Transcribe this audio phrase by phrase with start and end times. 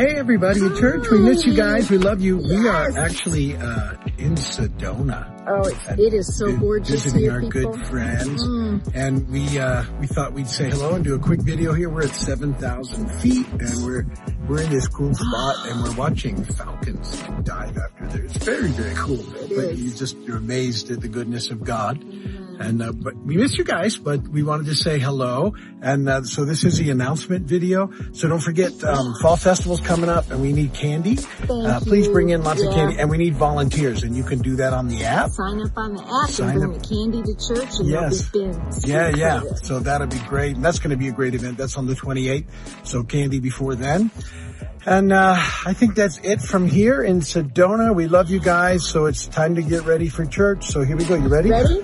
[0.00, 1.90] Hey everybody at church, we miss you guys.
[1.90, 2.38] We love you.
[2.38, 5.44] We are actually uh, in Sedona.
[5.46, 7.72] Oh, it's, it is so gorgeous Visiting here, our people.
[7.76, 8.94] good friends, Mm.
[8.94, 11.90] and we uh, we thought we'd say hello and do a quick video here.
[11.90, 14.06] We're at seven thousand feet, and we're
[14.48, 18.24] we're in this cool spot, and we're watching falcons dive after there.
[18.24, 19.22] It's very very cool.
[19.34, 19.82] but is.
[19.82, 22.02] you just you're amazed at the goodness of God.
[22.60, 25.54] And uh, but we miss you guys, but we wanted to say hello.
[25.80, 27.90] And uh, so this is the announcement video.
[28.12, 31.16] So don't forget, um, fall festival's coming up, and we need candy.
[31.48, 34.56] Uh, please bring in lots of candy, and we need volunteers, and you can do
[34.56, 35.30] that on the app.
[35.30, 36.82] Sign up on the app Sign and bring up.
[36.82, 38.28] the candy to church and Yes.
[38.30, 38.50] be.
[38.86, 39.42] Yeah, yeah.
[39.62, 40.56] So that'll be great.
[40.56, 41.56] And that's going to be a great event.
[41.56, 42.44] That's on the 28th.
[42.86, 44.10] So candy before then.
[44.86, 45.34] And, uh,
[45.66, 47.94] I think that's it from here in Sedona.
[47.94, 48.86] We love you guys.
[48.86, 50.68] So it's time to get ready for church.
[50.68, 51.16] So here we go.
[51.16, 51.50] You ready?
[51.50, 51.82] Ready?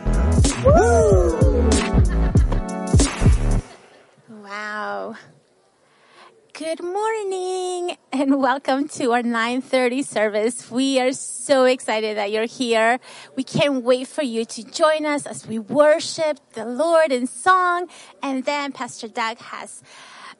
[0.64, 1.68] Woo!
[4.42, 5.14] Wow.
[6.54, 10.70] Good morning and welcome to our 9:30 service.
[10.70, 12.98] We are so excited that you're here.
[13.36, 17.88] We can't wait for you to join us as we worship the Lord in song
[18.22, 19.82] and then Pastor Doug has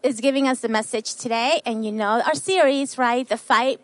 [0.07, 3.29] is giving us the message today and you know our series, right?
[3.29, 3.81] The fight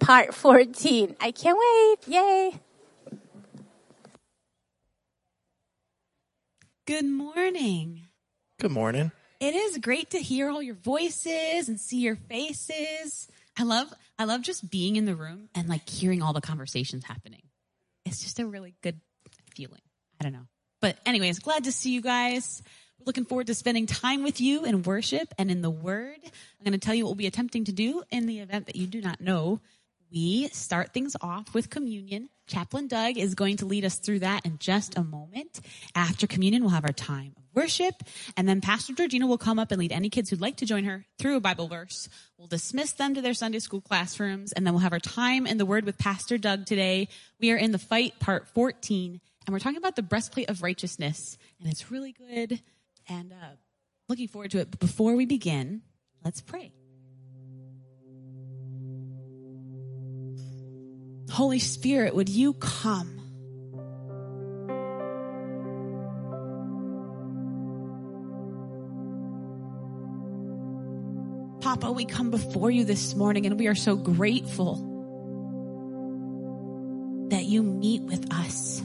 [0.00, 1.14] part 14.
[1.20, 2.12] I can't wait.
[2.12, 2.60] Yay.
[6.86, 8.02] Good morning.
[8.58, 9.12] Good morning.
[9.38, 13.28] It is great to hear all your voices and see your faces.
[13.56, 17.04] I love I love just being in the room and like hearing all the conversations
[17.04, 17.42] happening.
[18.04, 19.00] It's just a really good
[19.54, 19.82] feeling.
[20.18, 20.48] I don't know.
[20.80, 22.62] But anyways, glad to see you guys.
[23.08, 26.18] Looking forward to spending time with you in worship and in the word.
[26.22, 28.76] I'm going to tell you what we'll be attempting to do in the event that
[28.76, 29.60] you do not know.
[30.12, 32.28] We start things off with communion.
[32.46, 35.58] Chaplain Doug is going to lead us through that in just a moment.
[35.94, 37.94] After communion, we'll have our time of worship,
[38.36, 40.84] and then Pastor Georgina will come up and lead any kids who'd like to join
[40.84, 42.10] her through a Bible verse.
[42.36, 45.56] We'll dismiss them to their Sunday school classrooms, and then we'll have our time in
[45.56, 47.08] the Word with Pastor Doug today.
[47.40, 51.38] We are in the fight, part 14, and we're talking about the breastplate of righteousness,
[51.58, 52.60] and it's really good,
[53.08, 53.56] and uh,
[54.08, 54.70] looking forward to it.
[54.70, 55.82] But before we begin,
[56.24, 56.72] let's pray.
[61.30, 63.18] Holy Spirit, would you come?
[71.60, 74.76] Papa, we come before you this morning and we are so grateful
[77.30, 78.77] that you meet with us.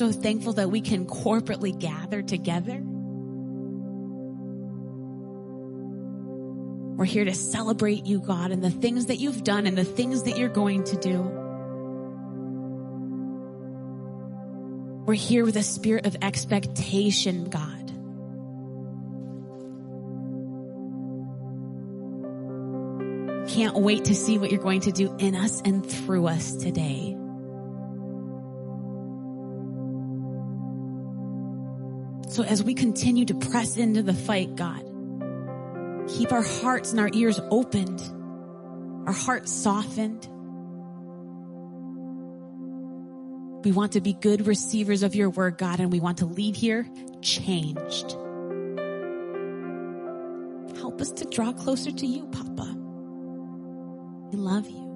[0.00, 2.80] So thankful that we can corporately gather together.
[6.96, 10.22] We're here to celebrate you, God, and the things that you've done and the things
[10.22, 11.20] that you're going to do.
[15.04, 17.88] We're here with a spirit of expectation, God.
[23.50, 27.19] Can't wait to see what you're going to do in us and through us today.
[32.40, 34.80] So as we continue to press into the fight, God,
[36.08, 38.00] keep our hearts and our ears opened,
[39.06, 40.26] our hearts softened.
[43.62, 46.56] We want to be good receivers of your word, God, and we want to leave
[46.56, 46.88] here
[47.20, 48.12] changed.
[50.78, 52.74] Help us to draw closer to you, Papa.
[54.32, 54.89] We love you.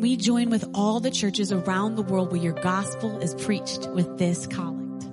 [0.00, 4.16] We join with all the churches around the world where your gospel is preached with
[4.16, 5.04] this collect.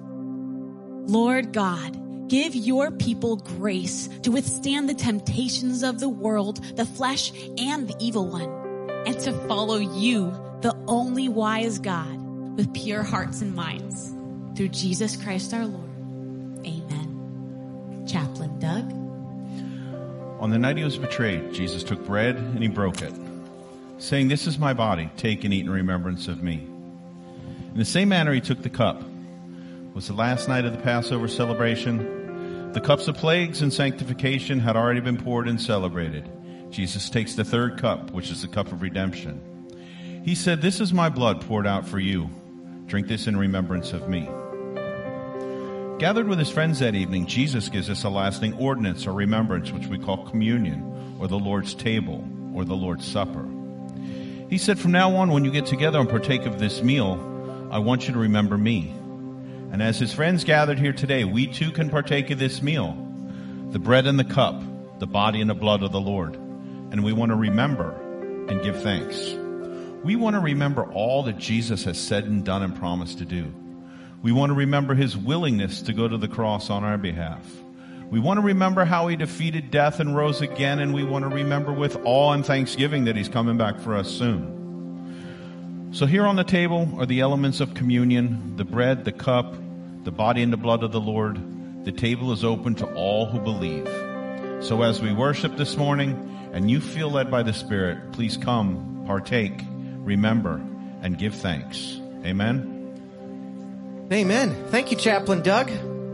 [1.10, 7.34] Lord God, give your people grace to withstand the temptations of the world, the flesh,
[7.58, 8.50] and the evil one,
[9.06, 10.32] and to follow you,
[10.62, 14.14] the only wise God, with pure hearts and minds.
[14.56, 15.90] Through Jesus Christ our Lord.
[16.66, 18.06] Amen.
[18.08, 18.90] Chaplain Doug.
[20.42, 23.14] On the night he was betrayed, Jesus took bread and he broke it,
[23.98, 26.68] saying, This is my body, take and eat in remembrance of me.
[27.72, 29.02] In the same manner, he took the cup.
[29.02, 32.72] It was the last night of the Passover celebration.
[32.74, 36.30] The cups of plagues and sanctification had already been poured and celebrated.
[36.70, 39.42] Jesus takes the third cup, which is the cup of redemption.
[40.24, 42.30] He said, This is my blood poured out for you.
[42.88, 44.30] Drink this in remembrance of me.
[46.00, 49.88] Gathered with his friends that evening, Jesus gives us a lasting ordinance or remembrance, which
[49.88, 53.48] we call communion, or the Lord's table, or the Lord's supper.
[54.50, 57.80] He said, From now on, when you get together and partake of this meal, I
[57.80, 58.94] want you to remember me.
[59.72, 63.04] And as his friends gathered here today, we too can partake of this meal
[63.72, 64.62] the bread and the cup,
[65.00, 66.36] the body and the blood of the Lord.
[66.36, 67.92] And we want to remember
[68.48, 69.36] and give thanks.
[70.04, 73.54] We want to remember all that Jesus has said and done and promised to do.
[74.22, 77.46] We want to remember his willingness to go to the cross on our behalf.
[78.10, 81.30] We want to remember how he defeated death and rose again, and we want to
[81.30, 85.90] remember with awe and thanksgiving that he's coming back for us soon.
[85.92, 89.56] So here on the table are the elements of communion, the bread, the cup,
[90.04, 91.84] the body and the blood of the Lord.
[91.84, 93.88] The table is open to all who believe.
[94.64, 99.04] So as we worship this morning and you feel led by the Spirit, please come,
[99.06, 99.62] partake,
[100.00, 100.62] remember,
[101.02, 102.00] and give thanks.
[102.24, 104.08] Amen.
[104.12, 104.66] Amen.
[104.70, 105.70] Thank you, Chaplain Doug.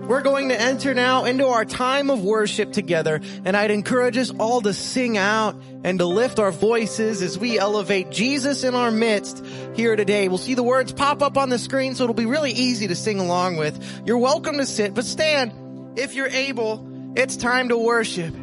[0.07, 4.31] We're going to enter now into our time of worship together, and I'd encourage us
[4.37, 5.55] all to sing out
[5.85, 9.45] and to lift our voices as we elevate Jesus in our midst
[9.75, 10.27] here today.
[10.27, 12.95] We'll see the words pop up on the screen, so it'll be really easy to
[12.95, 14.01] sing along with.
[14.05, 16.85] You're welcome to sit, but stand if you're able.
[17.15, 18.35] It's time to worship.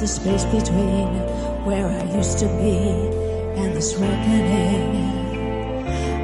[0.00, 1.08] the space between
[1.66, 2.78] where I used to be
[3.60, 4.96] and this reckoning.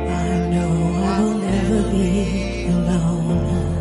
[0.08, 0.72] I know
[1.04, 3.75] I will never be alone.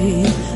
[0.00, 0.49] sí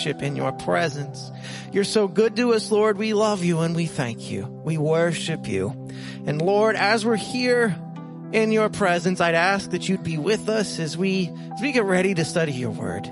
[0.00, 1.30] worship in your presence.
[1.72, 2.96] You're so good to us, Lord.
[2.96, 4.46] We love you and we thank you.
[4.46, 5.88] We worship you.
[6.24, 7.76] And Lord, as we're here
[8.32, 11.84] in your presence, I'd ask that you'd be with us as we, as we get
[11.84, 13.08] ready to study your word.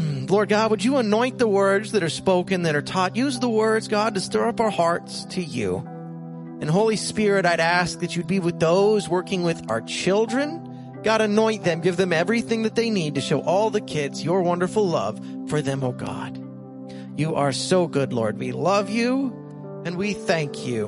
[0.00, 3.14] Hmm, Lord God, would you anoint the words that are spoken, that are taught?
[3.14, 5.76] Use the words, God, to stir up our hearts to you.
[6.60, 10.67] And Holy Spirit, I'd ask that you'd be with those working with our children.
[11.02, 14.42] God, anoint them, give them everything that they need to show all the kids your
[14.42, 16.44] wonderful love for them, oh God.
[17.18, 18.38] You are so good, Lord.
[18.38, 20.86] We love you and we thank you.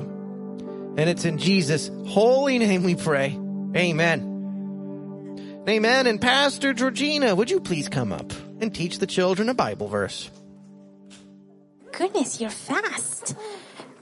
[0.97, 3.37] And it's in Jesus' holy name we pray.
[3.75, 5.63] Amen.
[5.67, 6.07] Amen.
[6.07, 10.29] And Pastor Georgina, would you please come up and teach the children a Bible verse?
[11.91, 13.35] Goodness, you're fast.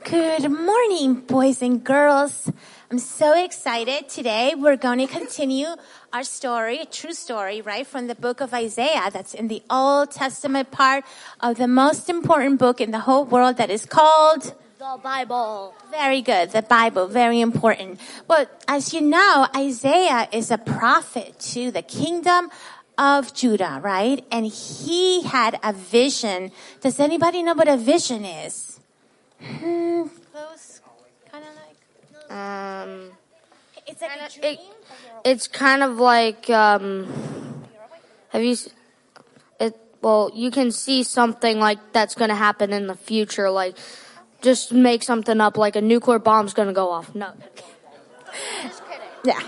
[0.03, 2.49] Good morning, boys and girls.
[2.89, 4.09] I'm so excited.
[4.09, 5.67] Today we're going to continue
[6.11, 10.11] our story, a true story, right, from the book of Isaiah that's in the Old
[10.11, 11.03] Testament part
[11.39, 15.73] of the most important book in the whole world that is called The Bible.
[15.91, 16.51] very good.
[16.51, 17.99] The Bible, very important.
[18.27, 22.49] Well, as you know, Isaiah is a prophet to the kingdom
[22.97, 24.25] of Judah, right?
[24.31, 26.51] And he had a vision.
[26.81, 28.79] Does anybody know what a vision is?
[29.41, 30.81] Hmm, close.
[31.31, 32.31] Kind of like.
[32.31, 33.11] Um,
[33.87, 34.43] It's like a dream.
[34.53, 34.59] it-
[35.23, 37.65] it's kind of like um,
[38.29, 38.55] have you?
[39.59, 43.49] It well, you can see something like that's going to happen in the future.
[43.49, 43.75] Like,
[44.41, 47.13] just make something up, like a nuclear bomb's going to go off.
[47.13, 47.33] No,
[49.23, 49.41] Yeah.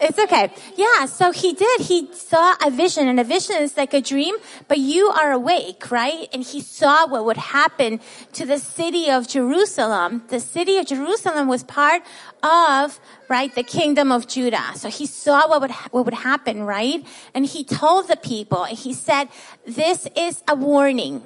[0.00, 0.52] It's okay.
[0.76, 1.80] Yeah, so he did.
[1.80, 4.36] He saw a vision, and a vision is like a dream,
[4.68, 6.28] but you are awake, right?
[6.32, 8.00] And he saw what would happen
[8.34, 10.22] to the city of Jerusalem.
[10.28, 12.02] The city of Jerusalem was part
[12.44, 14.70] of, right, the kingdom of Judah.
[14.76, 17.04] So he saw what would, what would happen, right?
[17.34, 19.28] And he told the people, and he said,
[19.66, 21.22] this is a warning,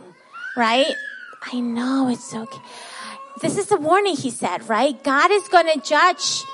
[0.56, 0.94] right?
[1.52, 2.62] I know, it's okay.
[3.42, 4.96] This is a warning, he said, right?
[5.02, 6.44] God is going to judge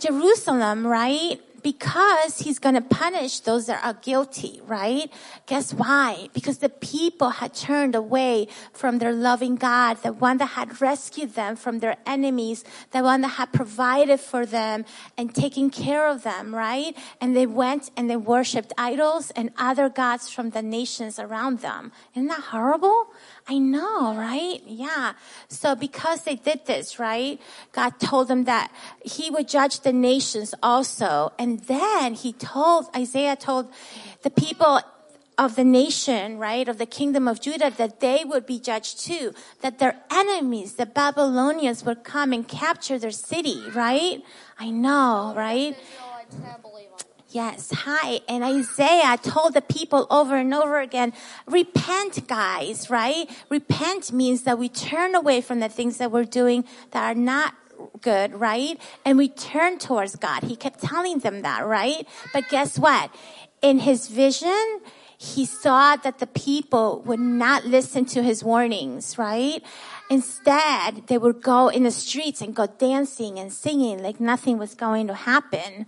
[0.00, 1.40] Jerusalem, right?
[1.64, 5.10] Because he's going to punish those that are guilty, right?
[5.46, 6.28] Guess why?
[6.34, 11.34] Because the people had turned away from their loving God, the one that had rescued
[11.34, 14.84] them from their enemies, the one that had provided for them
[15.16, 16.94] and taken care of them, right?
[17.18, 21.92] And they went and they worshiped idols and other gods from the nations around them.
[22.14, 23.06] Isn't that horrible?
[23.46, 24.62] I know, right?
[24.66, 25.12] Yeah.
[25.48, 27.38] So because they did this, right?
[27.72, 28.72] God told them that
[29.04, 31.32] he would judge the nations also.
[31.38, 33.68] And then he told, Isaiah told
[34.22, 34.80] the people
[35.36, 39.34] of the nation, right, of the kingdom of Judah, that they would be judged too.
[39.60, 44.22] That their enemies, the Babylonians, would come and capture their city, right?
[44.58, 45.76] I know, right?
[47.34, 48.20] Yes, hi.
[48.28, 51.12] And Isaiah told the people over and over again,
[51.48, 53.28] repent, guys, right?
[53.50, 57.54] Repent means that we turn away from the things that we're doing that are not
[58.00, 58.80] good, right?
[59.04, 60.44] And we turn towards God.
[60.44, 62.06] He kept telling them that, right?
[62.32, 63.12] But guess what?
[63.62, 64.80] In his vision,
[65.18, 69.60] he saw that the people would not listen to his warnings, right?
[70.08, 74.76] Instead, they would go in the streets and go dancing and singing like nothing was
[74.76, 75.86] going to happen.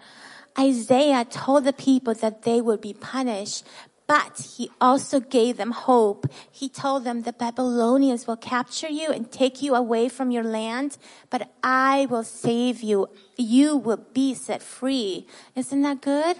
[0.58, 3.64] Isaiah told the people that they would be punished,
[4.06, 6.26] but he also gave them hope.
[6.50, 10.96] He told them the Babylonians will capture you and take you away from your land,
[11.28, 13.08] but I will save you.
[13.36, 15.26] You will be set free.
[15.54, 16.36] Isn't that good?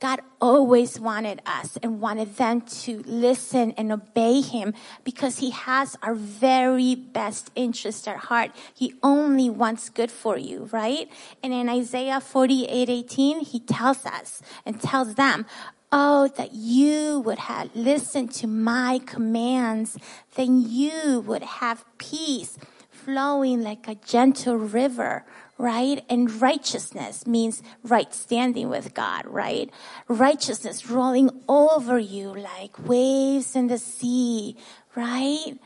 [0.00, 5.96] God always wanted us and wanted them to listen and obey him because he has
[6.02, 8.52] our very best interest at heart.
[8.72, 11.10] He only wants good for you, right?
[11.42, 15.46] And in Isaiah 48, 18, he tells us and tells them,
[15.90, 19.96] Oh, that you would have listened to my commands,
[20.34, 22.58] then you would have peace
[22.90, 25.24] flowing like a gentle river,
[25.58, 26.04] right?
[26.08, 29.68] And righteousness means right standing with God, right?
[30.06, 34.56] Righteousness rolling over you like waves in the sea,
[34.94, 35.58] right?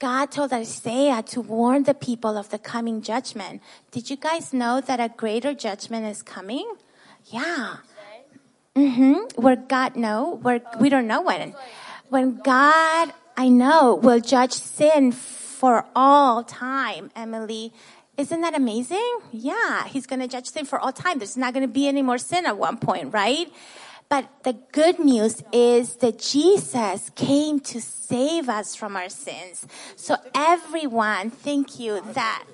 [0.00, 3.62] God told Isaiah to warn the people of the coming judgment.
[3.90, 6.70] Did you guys know that a greater judgment is coming?
[7.26, 7.78] Yeah.
[8.76, 9.40] Mm-hmm.
[9.40, 11.54] Where God know, where we don't know when.
[12.10, 17.72] When God, I know, will judge sin for all time, Emily.
[18.18, 19.20] Isn't that amazing?
[19.30, 21.18] Yeah, he's going to judge sin for all time.
[21.18, 23.50] There's not going to be any more sin at one point, right?
[24.08, 29.66] But the good news is that Jesus came to save us from our sins.
[29.94, 32.44] So everyone, thank you, that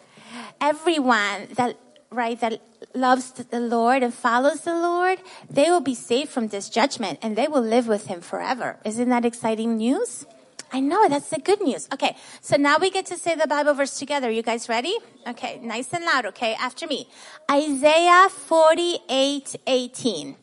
[0.61, 1.79] everyone that
[2.11, 2.61] right, that
[2.95, 5.19] loves the Lord and follows the Lord,
[5.51, 8.79] they will be saved from this judgment and they will live with him forever.
[8.85, 10.27] Isn't that exciting news?
[10.75, 11.89] I know, that's the good news.
[11.93, 14.29] Okay, so now we get to say the Bible verse together.
[14.29, 14.99] You guys ready?
[15.25, 17.09] Okay, nice and loud, okay, after me.
[17.49, 20.37] Isaiah 48, 18.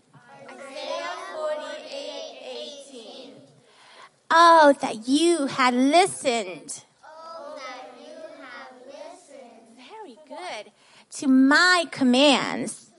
[4.33, 6.85] Oh, that you had listened.
[7.03, 9.75] Oh, that you have listened.
[9.75, 10.71] Very good.
[11.17, 12.91] To my commands.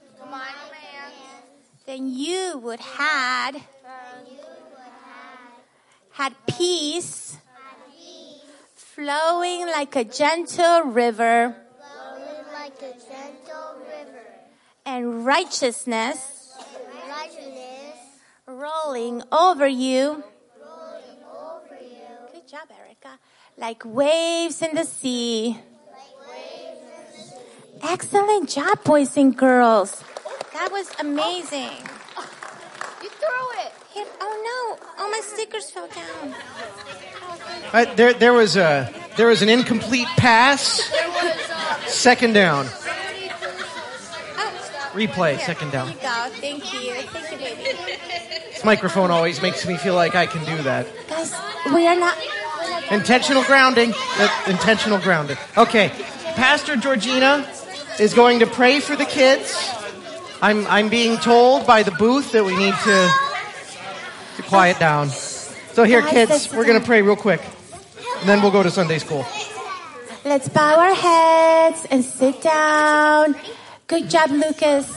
[1.87, 3.63] Then you would had
[6.13, 7.37] had peace
[8.75, 11.57] flowing like a gentle river
[12.63, 14.23] like a gentle river,
[14.87, 16.55] and righteousness
[17.09, 17.97] righteousness
[18.47, 20.23] rolling over you.
[20.61, 23.19] rolling over you, Good job, Erica.
[23.59, 25.59] Like waves in the sea.
[27.83, 30.05] Excellent job, boys and girls.
[30.53, 31.92] That was amazing.
[33.95, 34.07] You threw it.
[34.07, 36.35] Hit, oh no, all my stickers fell down.
[37.73, 40.83] Uh, there, there was a there was an incomplete pass.
[41.87, 42.67] Second down.
[44.93, 45.41] Replay.
[45.41, 45.89] Second down.
[45.89, 45.95] You.
[45.95, 46.95] Thank you.
[46.95, 47.79] Thank you, baby.
[48.51, 50.87] This microphone always makes me feel like I can do that.
[51.09, 51.35] Guys,
[51.73, 52.17] we are not.
[52.91, 53.95] Intentional grounding.
[54.19, 55.39] Uh, intentional grounding.
[55.57, 55.91] Okay.
[56.35, 57.51] Pastor Georgina
[57.99, 59.55] is going to pray for the kids.
[60.43, 63.13] I'm I'm being told by the booth that we need to
[64.49, 65.09] quiet down.
[65.09, 67.41] So here, kids, we're gonna pray real quick,
[68.21, 69.25] and then we'll go to Sunday school.
[70.25, 73.35] Let's bow our heads and sit down.
[73.87, 74.91] Good job, Lucas.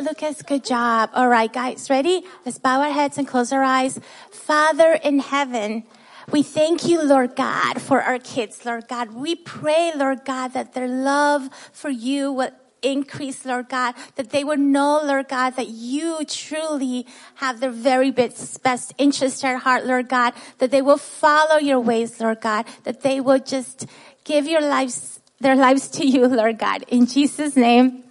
[0.00, 1.10] Lucas, good job.
[1.14, 2.22] All right, guys, ready?
[2.44, 3.98] Let's bow our heads and close our eyes.
[4.30, 5.84] Father in heaven,
[6.30, 9.14] we thank you, Lord God, for our kids, Lord God.
[9.14, 12.50] We pray, Lord God, that their love for you will
[12.82, 17.06] increase, Lord God, that they would know, Lord God, that you truly
[17.36, 21.80] have their very best, best interest at heart, Lord God, that they will follow your
[21.80, 23.86] ways, Lord God, that they will just
[24.24, 26.84] give your lives, their lives to you, Lord God.
[26.88, 28.04] In Jesus' name,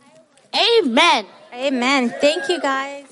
[0.56, 1.26] Amen.
[1.54, 2.10] amen.
[2.22, 3.06] Thank you, guys.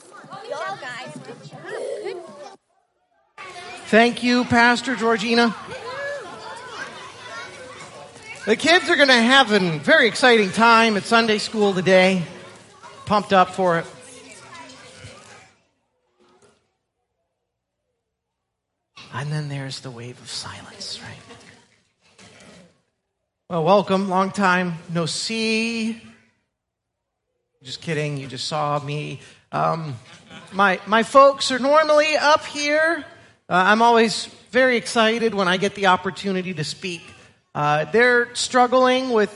[3.87, 5.55] Thank you, Pastor Georgina.
[8.45, 12.21] The kids are going to have a very exciting time at Sunday school today.
[13.07, 13.87] Pumped up for it.
[19.15, 22.27] And then there's the wave of silence, right?
[23.49, 24.09] Well, welcome.
[24.09, 25.99] Long time no see.
[27.63, 28.17] Just kidding.
[28.17, 29.21] You just saw me.
[29.51, 29.95] Um,
[30.53, 33.03] my my folks are normally up here.
[33.49, 37.01] Uh, I'm always very excited when I get the opportunity to speak.
[37.55, 39.31] Uh, they're struggling with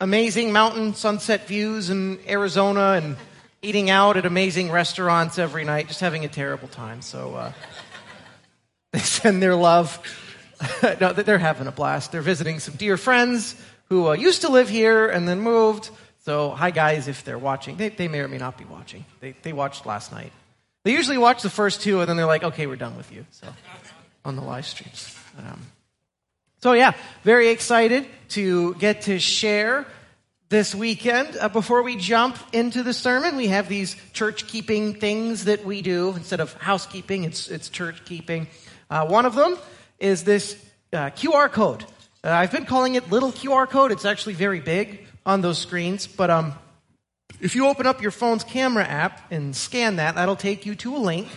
[0.00, 3.16] amazing mountain sunset views in Arizona and
[3.62, 7.00] eating out at amazing restaurants every night, just having a terrible time.
[7.00, 7.52] So uh,
[8.92, 10.00] they send their love.
[11.00, 12.10] no, they're having a blast.
[12.10, 13.54] They're visiting some dear friends
[13.88, 15.90] who uh, used to live here and then moved.
[16.24, 17.76] So, hi guys, if they're watching.
[17.76, 19.04] They, they may or may not be watching.
[19.20, 20.32] They, they watched last night.
[20.82, 23.26] They usually watch the first two and then they're like, okay, we're done with you.
[23.30, 23.46] So,
[24.24, 25.16] on the live streams.
[25.38, 25.60] Um,
[26.62, 26.92] so, yeah,
[27.24, 29.86] very excited to get to share
[30.50, 31.38] this weekend.
[31.40, 35.80] Uh, before we jump into the sermon, we have these church keeping things that we
[35.80, 36.12] do.
[36.16, 38.46] Instead of housekeeping, it's, it's church keeping.
[38.90, 39.56] Uh, one of them
[39.98, 41.84] is this uh, QR code.
[42.22, 43.90] Uh, I've been calling it little QR code.
[43.90, 46.52] It's actually very big on those screens, but um,
[47.40, 50.94] if you open up your phone's camera app and scan that, that'll take you to
[50.94, 51.28] a link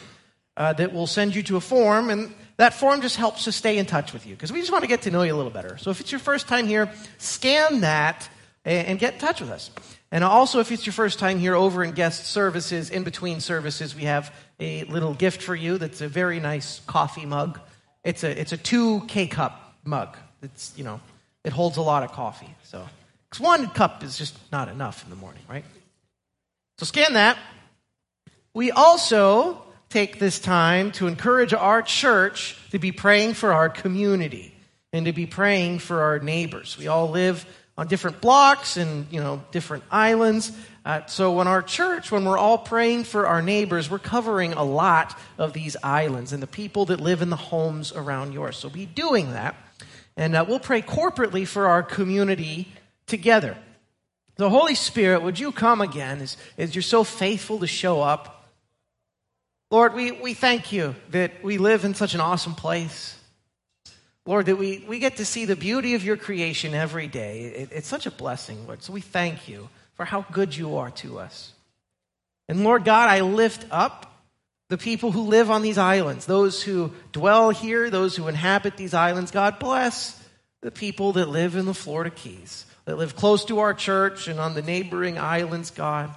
[0.58, 3.78] uh, that will send you to a form, and that form just helps us stay
[3.78, 5.52] in touch with you because we just want to get to know you a little
[5.52, 5.78] better.
[5.78, 8.30] So if it's your first time here, scan that
[8.66, 9.72] and, get in touch with us.
[10.12, 13.96] And also, if it's your first time here over in guest services, in between services,
[13.96, 17.60] we have a little gift for you that's a very nice coffee mug.
[18.04, 20.16] It's a, it's a two K cup mug.
[20.42, 21.02] It's, you know,
[21.44, 22.54] it holds a lot of coffee.
[22.64, 22.88] So,
[23.30, 25.66] because one cup is just not enough in the morning, right?
[26.78, 27.38] So scan that.
[28.54, 29.64] We also
[29.94, 34.52] take this time to encourage our church to be praying for our community
[34.92, 36.76] and to be praying for our neighbors.
[36.80, 37.46] We all live
[37.78, 40.52] on different blocks and, you know, different islands.
[40.84, 44.64] Uh, so when our church, when we're all praying for our neighbors, we're covering a
[44.64, 48.58] lot of these islands and the people that live in the homes around yours.
[48.58, 49.56] So be doing that.
[50.18, 52.68] And uh, we'll pray corporately for our community
[53.06, 53.56] together.
[54.38, 58.33] The Holy Spirit, would you come again as, as you're so faithful to show up?
[59.72, 63.18] Lord, we, we thank you that we live in such an awesome place.
[64.26, 67.42] Lord, that we, we get to see the beauty of your creation every day.
[67.42, 68.84] It, it's such a blessing, Lord.
[68.84, 71.54] So we thank you for how good you are to us.
[72.48, 74.14] And Lord God, I lift up
[74.70, 78.94] the people who live on these islands, those who dwell here, those who inhabit these
[78.94, 79.32] islands.
[79.32, 80.20] God bless
[80.62, 84.40] the people that live in the Florida Keys, that live close to our church and
[84.40, 86.10] on the neighboring islands, God.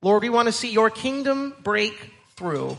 [0.00, 1.94] Lord, we want to see your kingdom break
[2.42, 2.76] through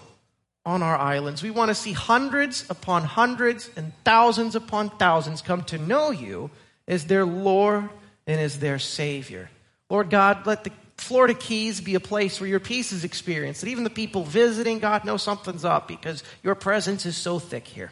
[0.65, 1.41] on our islands.
[1.41, 6.51] We want to see hundreds upon hundreds and thousands upon thousands come to know you
[6.85, 7.89] as their Lord
[8.27, 9.49] and as their Savior.
[9.89, 13.61] Lord God, let the Florida Keys be a place where your peace is experienced.
[13.61, 17.65] That even the people visiting, God, know something's up because your presence is so thick
[17.65, 17.91] here.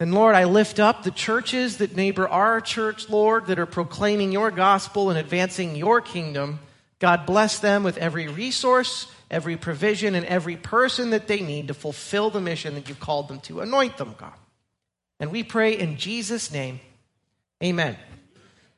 [0.00, 4.32] And Lord, I lift up the churches that neighbor our church, Lord, that are proclaiming
[4.32, 6.58] your gospel and advancing your kingdom.
[6.98, 11.74] God bless them with every resource, every provision, and every person that they need to
[11.74, 13.60] fulfill the mission that you've called them to.
[13.60, 14.34] Anoint them, God.
[15.18, 16.78] And we pray in Jesus' name.
[17.64, 17.96] Amen.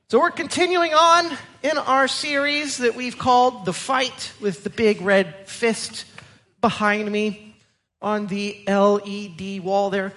[0.09, 5.01] So we're continuing on in our series that we've called The Fight with the Big
[5.01, 6.05] Red Fist
[6.61, 7.57] behind me
[8.01, 10.13] on the LED wall there.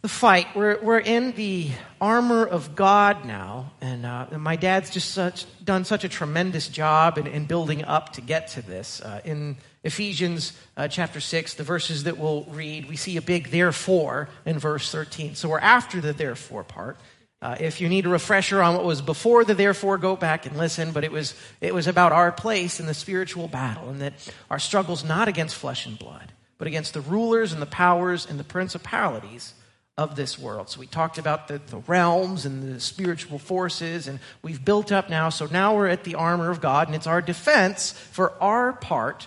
[0.00, 0.54] The fight.
[0.54, 1.70] We're, we're in the
[2.00, 6.68] armor of God now, and, uh, and my dad's just such, done such a tremendous
[6.68, 9.00] job in, in building up to get to this.
[9.00, 13.50] Uh, in Ephesians uh, chapter 6, the verses that we'll read, we see a big
[13.50, 15.34] therefore in verse 13.
[15.34, 16.96] So we're after the therefore part.
[17.42, 20.56] Uh, if you need a refresher on what was before the therefore, go back and
[20.56, 20.92] listen.
[20.92, 24.14] But it was, it was about our place in the spiritual battle and that
[24.48, 28.38] our struggle's not against flesh and blood, but against the rulers and the powers and
[28.38, 29.54] the principalities
[29.98, 30.70] of this world.
[30.70, 35.10] So we talked about the, the realms and the spiritual forces, and we've built up
[35.10, 35.28] now.
[35.28, 39.26] So now we're at the armor of God, and it's our defense for our part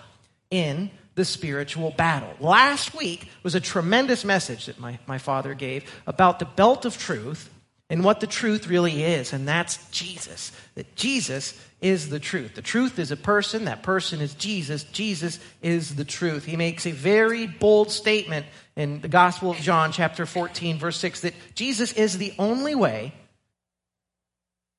[0.50, 2.34] in the spiritual battle.
[2.40, 6.96] Last week was a tremendous message that my, my father gave about the belt of
[6.96, 7.50] truth
[7.90, 10.52] and what the truth really is, and that's Jesus.
[10.76, 12.54] That Jesus is the truth.
[12.54, 14.84] The truth is a person, that person is Jesus.
[14.84, 16.46] Jesus is the truth.
[16.46, 18.46] He makes a very bold statement
[18.76, 23.12] in the Gospel of John, chapter 14, verse 6, that Jesus is the only way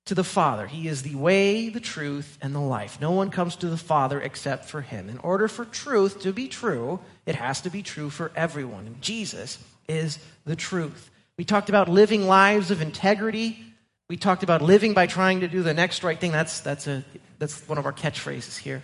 [0.05, 0.67] to the Father.
[0.67, 2.99] He is the way, the truth, and the life.
[2.99, 5.09] No one comes to the Father except for Him.
[5.09, 8.87] In order for truth to be true, it has to be true for everyone.
[8.87, 11.09] And Jesus is the truth.
[11.37, 13.63] We talked about living lives of integrity.
[14.09, 16.31] We talked about living by trying to do the next right thing.
[16.31, 17.03] That's, that's, a,
[17.39, 18.83] that's one of our catchphrases here.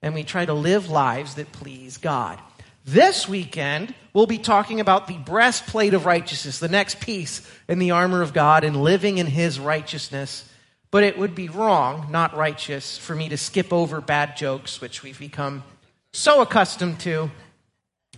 [0.00, 2.38] And we try to live lives that please God.
[2.84, 7.92] This weekend, we'll be talking about the breastplate of righteousness, the next piece in the
[7.92, 10.46] armor of God, and living in His righteousness.
[10.90, 15.02] But it would be wrong, not righteous, for me to skip over bad jokes, which
[15.02, 15.64] we've become
[16.12, 17.30] so accustomed to.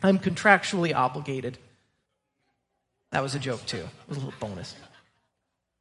[0.02, 1.58] I'm contractually obligated.
[3.12, 3.78] That was a joke, too.
[3.78, 4.74] It was a little bonus.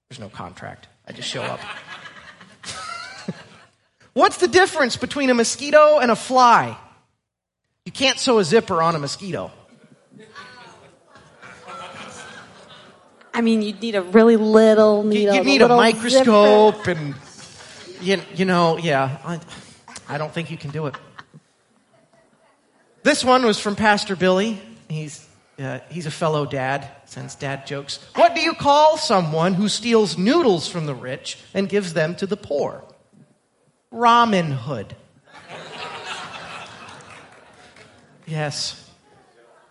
[0.09, 0.87] There's no contract.
[1.07, 1.59] I just show up.
[4.13, 6.77] What's the difference between a mosquito and a fly?
[7.85, 9.51] You can't sew a zipper on a mosquito.
[13.31, 15.35] I mean, you'd need a really little needle.
[15.35, 17.13] You'd need a microscope and,
[18.01, 19.17] you, you know, yeah.
[19.23, 19.39] I,
[20.07, 20.95] I don't think you can do it.
[23.03, 24.59] This one was from Pastor Billy.
[24.87, 25.27] He's,
[25.59, 27.99] uh, he's a fellow dad, sends dad jokes.
[28.15, 32.25] What do you call someone who steals noodles from the rich and gives them to
[32.25, 32.83] the poor?
[33.93, 34.95] Ramen Hood.
[38.25, 38.89] Yes.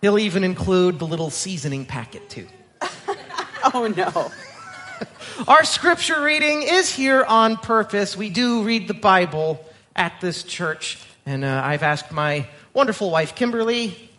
[0.01, 2.47] He'll even include the little seasoning packet, too.
[3.73, 4.31] Oh no.
[5.47, 8.15] Our scripture reading is here on purpose.
[8.15, 9.59] We do read the Bible
[9.95, 10.99] at this church.
[11.25, 14.11] And uh, I've asked my wonderful wife, Kimberly,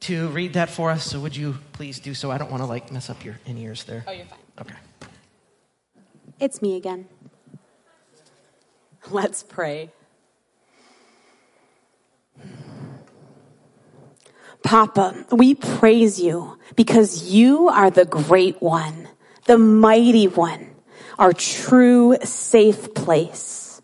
[0.00, 1.04] to read that for us.
[1.04, 2.32] So would you please do so?
[2.32, 4.04] I don't want to like mess up your in ears there.
[4.08, 4.38] Oh, you're fine.
[4.60, 4.74] Okay.
[6.40, 7.06] It's me again.
[9.08, 9.90] Let's pray.
[14.62, 19.08] Papa, we praise you because you are the great one,
[19.46, 20.74] the mighty one,
[21.18, 23.82] our true safe place.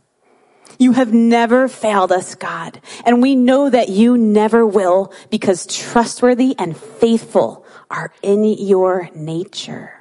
[0.79, 6.55] You have never failed us, God, and we know that you never will because trustworthy
[6.59, 10.01] and faithful are in your nature.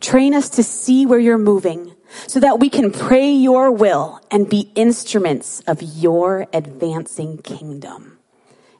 [0.00, 1.94] Train us to see where you're moving
[2.26, 8.17] so that we can pray your will and be instruments of your advancing kingdom.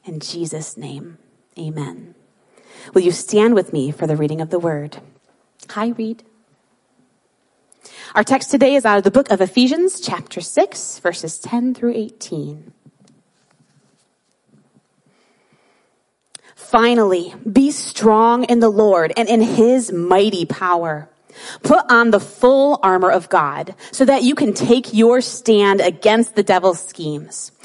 [0.09, 1.19] In Jesus' name,
[1.55, 2.15] amen.
[2.95, 4.97] Will you stand with me for the reading of the word?
[5.69, 6.23] Hi, Reed.
[8.15, 11.93] Our text today is out of the book of Ephesians, chapter 6, verses 10 through
[11.93, 12.73] 18.
[16.55, 21.07] Finally, be strong in the Lord and in his mighty power.
[21.61, 26.33] Put on the full armor of God so that you can take your stand against
[26.33, 27.51] the devil's schemes.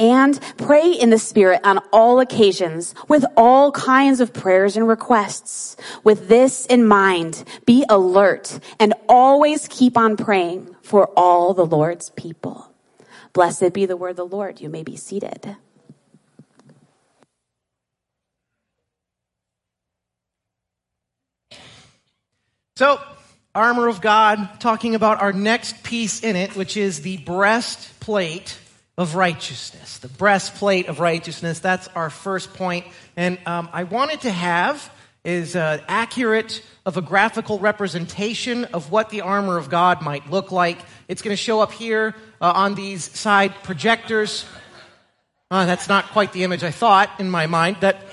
[0.00, 5.76] and pray in the Spirit on all occasions with all kinds of prayers and requests.
[6.02, 12.10] With this in mind, be alert and always keep on praying for all the Lord's
[12.10, 12.72] people.
[13.32, 14.60] Blessed be the word of the Lord.
[14.60, 15.56] You may be seated.
[22.76, 22.98] So,
[23.54, 28.56] armor of God, talking about our next piece in it, which is the breastplate
[29.00, 29.96] of righteousness.
[29.96, 31.58] The breastplate of righteousness.
[31.58, 32.84] That's our first point.
[33.16, 34.92] And um, I wanted to have
[35.24, 40.52] is uh, accurate of a graphical representation of what the armor of God might look
[40.52, 40.76] like.
[41.08, 44.44] It's going to show up here uh, on these side projectors.
[45.50, 47.78] Uh, that's not quite the image I thought in my mind.
[47.80, 48.04] That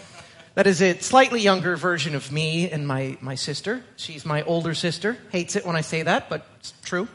[0.56, 3.84] that is a slightly younger version of me and my, my sister.
[3.98, 5.18] She's my older sister.
[5.34, 7.10] Hates it when I say that, but it's true.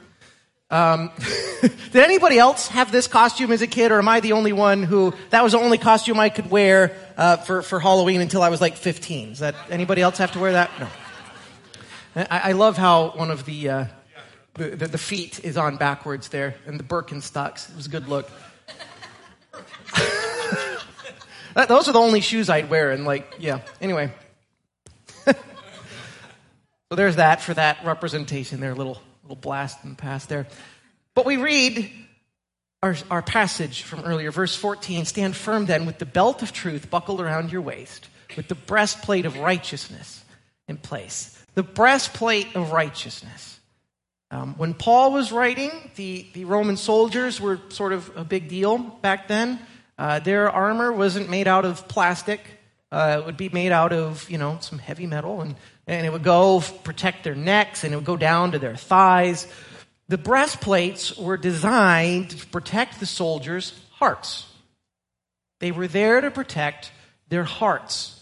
[0.72, 1.10] Um,
[1.60, 4.82] did anybody else have this costume as a kid, or am I the only one
[4.82, 8.48] who that was the only costume I could wear uh, for for Halloween until I
[8.48, 9.28] was like 15?
[9.28, 10.70] Does that anybody else have to wear that?
[10.80, 10.88] No.
[12.16, 13.84] I, I love how one of the, uh,
[14.54, 17.70] the, the feet is on backwards there, and the Birkenstocks.
[17.70, 18.30] It was a good look.
[21.54, 23.60] That- Those are the only shoes I'd wear, and like, yeah.
[23.78, 24.10] Anyway,
[25.26, 25.34] so
[26.90, 30.46] there's that for that representation there, little little blast in the past there.
[31.14, 31.90] But we read
[32.82, 35.04] our, our passage from earlier, verse 14.
[35.04, 39.26] Stand firm then with the belt of truth buckled around your waist, with the breastplate
[39.26, 40.24] of righteousness
[40.68, 41.38] in place.
[41.54, 43.60] The breastplate of righteousness.
[44.30, 48.78] Um, when Paul was writing, the, the Roman soldiers were sort of a big deal
[48.78, 49.60] back then.
[49.98, 52.40] Uh, their armor wasn't made out of plastic.
[52.90, 55.54] Uh, it would be made out of, you know, some heavy metal, and,
[55.86, 59.46] and it would go protect their necks, and it would go down to their thighs.
[60.08, 64.46] The breastplates were designed to protect the soldiers' hearts.
[65.60, 66.92] They were there to protect
[67.28, 68.20] their hearts.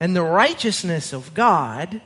[0.00, 2.02] And the righteousness of God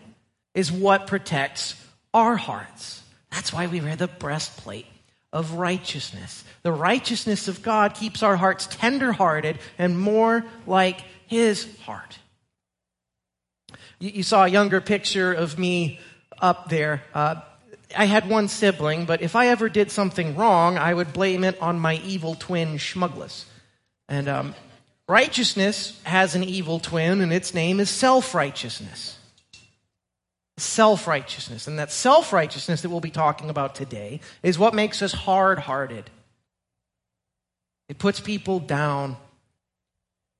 [0.55, 1.75] is what protects
[2.15, 3.03] our hearts.
[3.31, 4.87] That's why we wear the breastplate
[5.33, 6.45] of righteousness.
[6.63, 12.19] The righteousness of God keeps our hearts tenderhearted and more like His heart.
[13.99, 16.01] You, you saw a younger picture of me
[16.41, 17.03] up there.
[17.15, 17.37] Uh,
[17.97, 21.61] I had one sibling, but if I ever did something wrong, I would blame it
[21.61, 23.45] on my evil twin, Schmuglus.
[24.09, 24.55] And um,
[25.09, 29.19] righteousness has an evil twin, and its name is self righteousness
[30.61, 31.67] self righteousness.
[31.67, 35.59] And that self righteousness that we'll be talking about today is what makes us hard
[35.59, 36.11] hearted.
[37.89, 39.17] It puts people down.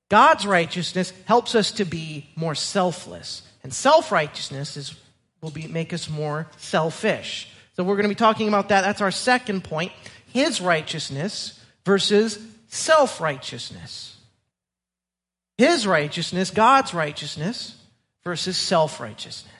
[0.09, 3.43] God's righteousness helps us to be more selfless.
[3.63, 4.95] And self righteousness is
[5.41, 7.49] will be, make us more selfish.
[7.75, 8.81] So we're going to be talking about that.
[8.81, 9.91] That's our second point.
[10.27, 14.17] His righteousness versus self righteousness.
[15.57, 17.75] His righteousness, God's righteousness
[18.23, 19.53] versus self righteousness.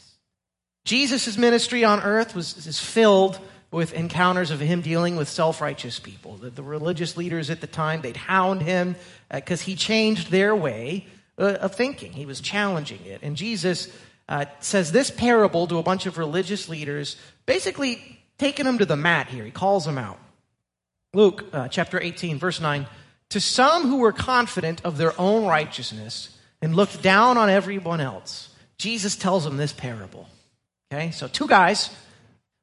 [0.86, 3.40] Jesus' ministry on earth was is filled
[3.72, 6.38] with encounters of him dealing with self-righteous people.
[6.38, 8.96] The, the religious leaders at the time, they'd hound him
[9.32, 12.12] because he changed their way uh, of thinking.
[12.14, 13.22] He was challenging it.
[13.24, 13.92] And Jesus
[14.28, 17.16] uh, says this parable to a bunch of religious leaders,
[17.46, 19.44] basically taking them to the mat here.
[19.44, 20.20] He calls them out.
[21.14, 22.86] Luke uh, chapter 18, verse 9.
[23.30, 28.50] To some who were confident of their own righteousness and looked down on everyone else,
[28.78, 30.28] Jesus tells them this parable.
[30.92, 31.90] Okay, so two guys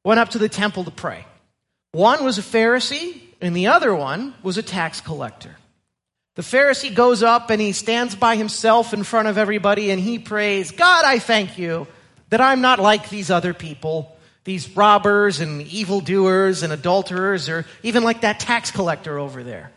[0.03, 1.25] went up to the temple to pray.
[1.93, 5.55] One was a Pharisee, and the other one was a tax collector.
[6.37, 10.19] The Pharisee goes up and he stands by himself in front of everybody and he
[10.19, 11.87] prays, God, I thank you
[12.29, 18.03] that I'm not like these other people, these robbers and evildoers and adulterers, or even
[18.03, 19.71] like that tax collector over there.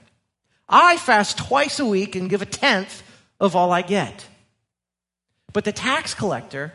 [0.68, 3.02] I fast twice a week and give a tenth
[3.40, 4.26] of all I get.
[5.54, 6.74] But the tax collector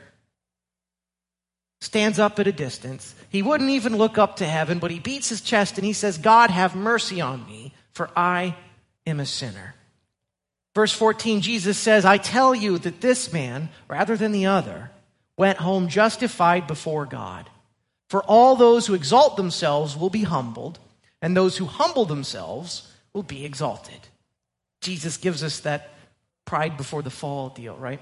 [1.79, 3.13] stands up at a distance.
[3.29, 6.17] He wouldn't even look up to heaven, but he beats his chest and he says,
[6.17, 8.55] God, have mercy on me, for I
[9.05, 9.74] am a sinner.
[10.75, 14.91] Verse 14, Jesus says, I tell you that this man, rather than the other,
[15.37, 17.49] went home justified before God.
[18.09, 20.77] For all those who exalt themselves will be humbled,
[21.21, 23.99] and those who humble themselves will be exalted.
[24.81, 25.91] Jesus gives us that
[26.43, 28.01] pride before the fall deal, right?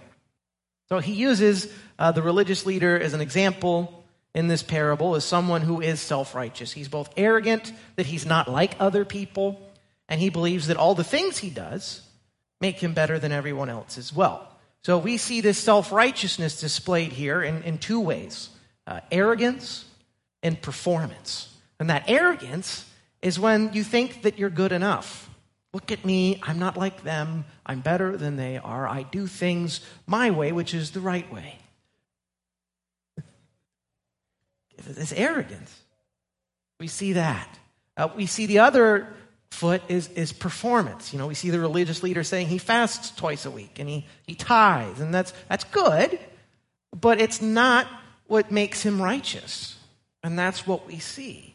[0.89, 4.03] So he uses uh, the religious leader as an example
[4.33, 6.71] in this parable as someone who is self righteous.
[6.71, 9.61] He's both arrogant, that he's not like other people,
[10.09, 12.01] and he believes that all the things he does
[12.63, 14.47] make him better than everyone else as well.
[14.83, 18.49] So we see this self righteousness displayed here in, in two ways
[18.87, 19.83] uh, arrogance
[20.41, 21.53] and performance.
[21.77, 22.89] And that arrogance
[23.21, 25.29] is when you think that you're good enough.
[25.73, 29.81] Look at me, I'm not like them, I'm better than they are, I do things
[30.07, 31.57] my way, which is the right way.
[34.77, 35.81] It's arrogance.
[36.79, 37.49] We see that.
[37.97, 39.13] Uh, we see the other
[39.53, 41.13] foot is, is performance.
[41.13, 44.05] You know, we see the religious leader saying he fasts twice a week and he,
[44.25, 46.19] he tithes, and that's, that's good,
[46.99, 47.87] but it's not
[48.27, 49.77] what makes him righteous.
[50.23, 51.53] And that's what we see.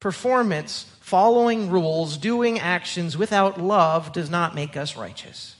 [0.00, 5.56] Performance, following rules, doing actions without love does not make us righteous.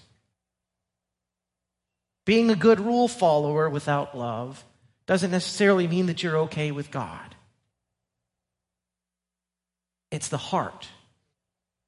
[2.24, 4.64] Being a good rule follower without love
[5.06, 7.31] doesn't necessarily mean that you're okay with God.
[10.12, 10.86] It's the heart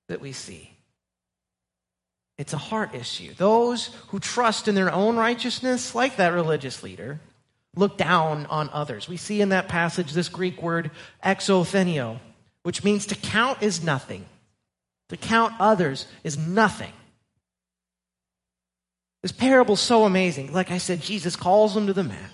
[0.09, 0.71] that we see.
[2.39, 3.35] It's a heart issue.
[3.35, 7.21] Those who trust in their own righteousness, like that religious leader,
[7.77, 9.09] look down on others.
[9.09, 10.91] We see in that passage this Greek word
[11.23, 12.19] exothenio,
[12.63, 14.25] which means to count is nothing.
[15.11, 16.93] To count others is nothing.
[19.23, 20.53] This parable's so amazing.
[20.53, 22.31] Like I said, Jesus calls them to the mat.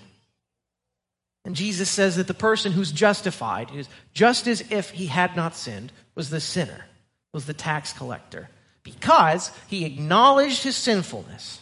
[1.43, 5.55] And Jesus says that the person who's justified is just as if he had not
[5.55, 6.85] sinned was the sinner,
[7.33, 8.49] was the tax collector,
[8.83, 11.61] because he acknowledged his sinfulness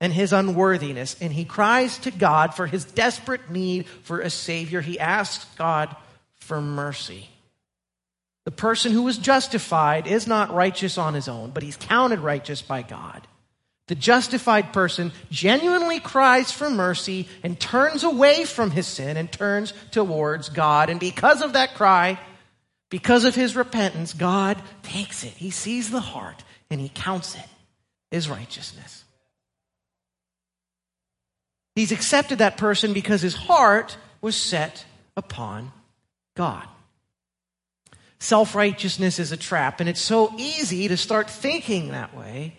[0.00, 4.80] and his unworthiness, and he cries to God for his desperate need for a Savior.
[4.80, 5.94] He asks God
[6.36, 7.28] for mercy.
[8.46, 12.62] The person who was justified is not righteous on his own, but he's counted righteous
[12.62, 13.26] by God.
[13.90, 19.74] The justified person genuinely cries for mercy and turns away from his sin and turns
[19.90, 20.90] towards God.
[20.90, 22.16] And because of that cry,
[22.88, 25.32] because of his repentance, God takes it.
[25.32, 27.48] He sees the heart and he counts it
[28.12, 29.02] as righteousness.
[31.74, 34.84] He's accepted that person because his heart was set
[35.16, 35.72] upon
[36.36, 36.68] God.
[38.20, 42.54] Self righteousness is a trap, and it's so easy to start thinking that way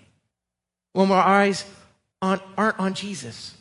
[0.94, 1.66] when our eyes
[2.22, 3.56] aren't on Jesus.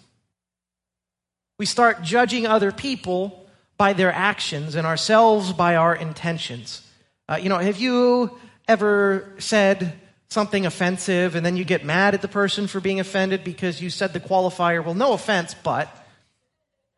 [1.59, 6.87] We start judging other people by their actions and ourselves by our intentions.
[7.29, 12.23] Uh, you know, have you ever said something offensive and then you get mad at
[12.23, 15.89] the person for being offended because you said the qualifier, well, no offense, but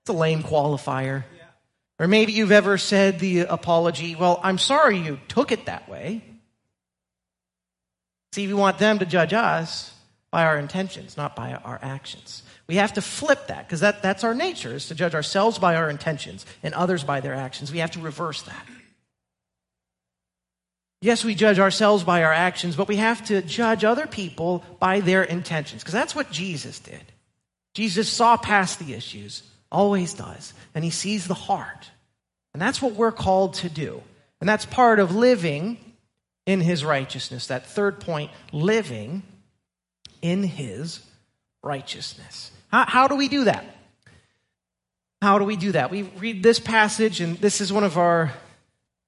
[0.03, 1.25] it's a lame qualifier.
[1.99, 6.23] Or maybe you've ever said the apology, well, I'm sorry you took it that way.
[8.33, 9.92] See, we want them to judge us
[10.33, 12.43] by our intentions, not by our actions.
[12.67, 15.77] We have to flip that because that, that's our nature, is to judge ourselves by
[15.77, 17.71] our intentions and others by their actions.
[17.71, 18.67] We have to reverse that.
[21.03, 25.01] Yes, we judge ourselves by our actions, but we have to judge other people by
[25.01, 27.03] their intentions because that's what Jesus did.
[27.75, 31.91] Jesus saw past the issues, always does, and he sees the heart.
[32.55, 34.03] And that's what we're called to do.
[34.41, 35.77] And that's part of living
[36.47, 37.49] in his righteousness.
[37.49, 39.25] That third point, living
[40.23, 41.05] in his
[41.63, 42.51] righteousness.
[42.71, 43.65] How, how do we do that?
[45.21, 45.91] How do we do that?
[45.91, 48.33] We read this passage, and this is one of our,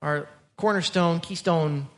[0.03, 1.89] our cornerstone, keystone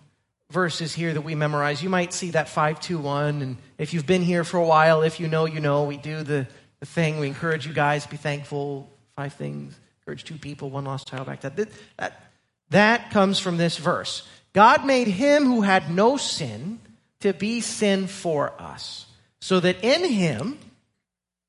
[0.50, 1.82] verses here that we memorize.
[1.82, 5.28] You might see that 521, and if you've been here for a while, if you
[5.28, 6.46] know, you know, we do the,
[6.80, 7.18] the thing.
[7.18, 8.90] We encourage you guys be thankful.
[9.16, 9.78] Five things.
[10.00, 11.40] Encourage two people, one lost child back.
[11.40, 11.56] That,
[11.98, 12.22] that,
[12.70, 14.26] that comes from this verse.
[14.52, 16.78] God made him who had no sin
[17.20, 19.06] to be sin for us
[19.40, 20.58] so that in him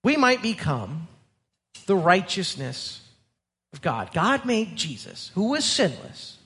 [0.04, 1.08] we might become
[1.86, 3.02] the righteousness
[3.74, 4.14] of God.
[4.14, 6.38] God made Jesus, who was sinless,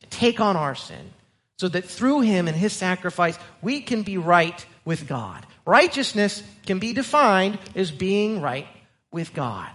[0.00, 1.12] to take on our sin
[1.58, 5.46] so that through him and his sacrifice we can be right with God.
[5.66, 8.66] Righteousness can be defined as being right
[9.12, 9.70] with God.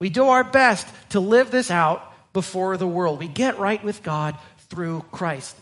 [0.00, 2.02] We do our best to live this out
[2.32, 3.18] before the world.
[3.18, 4.36] We get right with God
[4.70, 5.56] through Christ.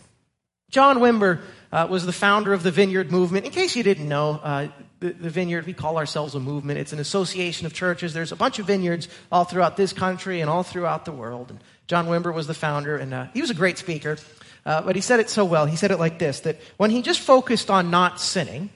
[0.69, 1.41] John Wimber
[1.71, 3.45] uh, was the founder of the Vineyard Movement.
[3.45, 4.67] In case you didn't know, uh,
[4.99, 6.79] the, the Vineyard, we call ourselves a movement.
[6.79, 8.13] It's an association of churches.
[8.13, 11.51] There's a bunch of vineyards all throughout this country and all throughout the world.
[11.51, 14.17] And John Wimber was the founder, and uh, he was a great speaker.
[14.65, 15.65] Uh, but he said it so well.
[15.65, 18.69] He said it like this that when he just focused on not sinning,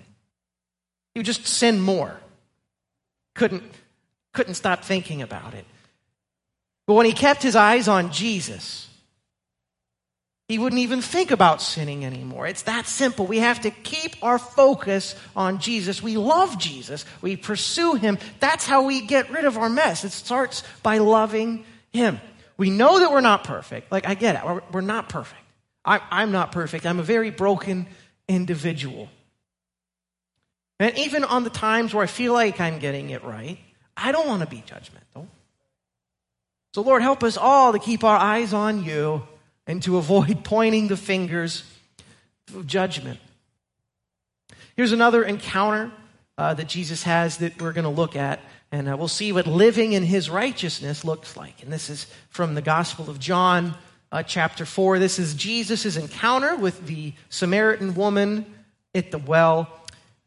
[1.14, 2.16] he would just sin more.
[3.36, 3.64] Couldn't,
[4.34, 5.66] couldn't stop thinking about it.
[6.86, 8.90] But when he kept his eyes on Jesus,
[10.48, 12.48] he wouldn't even think about sinning anymore.
[12.48, 13.26] It's that simple.
[13.26, 16.04] We have to keep our focus on Jesus.
[16.04, 17.06] We love Jesus.
[17.22, 18.18] We pursue him.
[18.40, 20.04] That's how we get rid of our mess.
[20.04, 22.20] It starts by loving him.
[22.58, 23.92] We know that we're not perfect.
[23.92, 24.64] Like, I get it.
[24.72, 25.42] We're, not perfect.
[25.86, 26.86] I'm not perfect.
[26.86, 27.88] I'm a very broken
[28.28, 29.10] individual.
[30.80, 33.60] And even on the times where I feel like I'm getting it right,
[33.96, 35.28] I don't want to be judgmental.
[36.74, 39.24] So, Lord, help us all to keep our eyes on you
[39.68, 41.64] and to avoid pointing the fingers
[42.54, 43.20] of judgment.
[44.76, 45.92] Here's another encounter
[46.38, 48.40] uh, that Jesus has that we're going to look at,
[48.72, 51.62] and uh, we'll see what living in his righteousness looks like.
[51.62, 53.76] And this is from the Gospel of John,
[54.12, 55.00] uh, chapter 4.
[55.00, 58.46] This is Jesus' encounter with the Samaritan woman
[58.96, 59.70] at the well,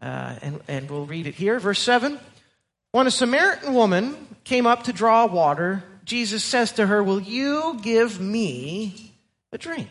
[0.00, 1.58] uh, and, and we'll read it here.
[1.58, 2.18] Verse 7
[2.92, 7.80] When a Samaritan woman came up to draw water, Jesus says to her, Will you
[7.82, 9.05] give me
[9.56, 9.90] a drink?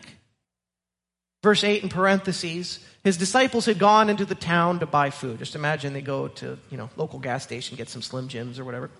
[1.42, 5.38] Verse 8 in parentheses, his disciples had gone into the town to buy food.
[5.38, 8.64] Just imagine they go to, you know, local gas station, get some Slim Jims or
[8.64, 8.90] whatever.